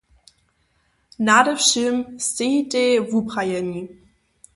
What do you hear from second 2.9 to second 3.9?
wuprajeni.